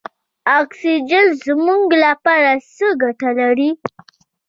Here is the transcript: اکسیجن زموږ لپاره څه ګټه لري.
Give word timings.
اکسیجن 0.59 1.25
زموږ 1.45 1.85
لپاره 2.05 2.51
څه 2.75 2.87
ګټه 3.01 3.29
لري. 3.39 3.69